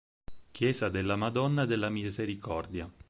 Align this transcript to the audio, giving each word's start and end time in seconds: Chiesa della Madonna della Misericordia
Chiesa 0.49 0.89
della 0.89 1.15
Madonna 1.15 1.65
della 1.67 1.91
Misericordia 1.91 2.91